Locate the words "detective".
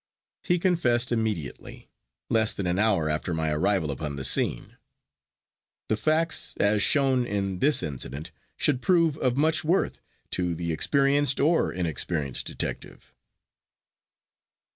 12.47-13.13